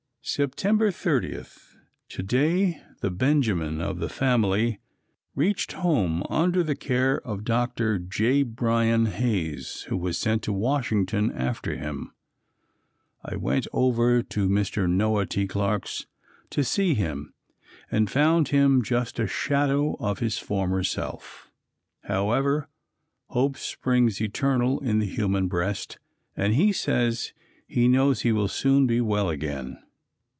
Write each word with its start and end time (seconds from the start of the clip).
September 0.23 0.91
30. 0.91 1.43
To 2.09 2.21
day 2.23 2.79
the 3.01 3.09
"Benjamin" 3.09 3.81
of 3.81 3.97
the 3.97 4.07
family 4.07 4.79
reached 5.33 5.71
home 5.73 6.21
under 6.29 6.61
the 6.61 6.75
care 6.75 7.19
of 7.25 7.43
Dr. 7.43 7.97
J. 7.97 8.43
Byron 8.43 9.07
Hayes, 9.07 9.81
who 9.89 9.97
was 9.97 10.19
sent 10.19 10.43
to 10.43 10.53
Washington 10.53 11.31
after 11.31 11.75
him. 11.75 12.13
I 13.25 13.35
went 13.35 13.65
over 13.73 14.21
to 14.21 14.47
Mr. 14.47 14.87
Noah 14.87 15.25
T. 15.25 15.47
Clarke's 15.47 16.05
to 16.51 16.63
see 16.63 16.93
him 16.93 17.33
and 17.89 18.09
found 18.09 18.49
him 18.49 18.83
just 18.83 19.19
a 19.19 19.25
shadow 19.25 19.97
of 19.99 20.19
his 20.19 20.37
former 20.37 20.83
self. 20.83 21.49
However, 22.03 22.69
"hope 23.29 23.57
springs 23.57 24.21
eternal 24.21 24.79
in 24.81 24.99
the 24.99 25.07
human 25.07 25.47
breast" 25.47 25.97
and 26.37 26.53
he 26.53 26.71
says 26.71 27.33
he 27.67 27.87
knows 27.87 28.21
he 28.21 28.31
will 28.31 28.47
soon 28.47 28.85
be 28.85 29.01
well 29.01 29.27
again. 29.27 29.79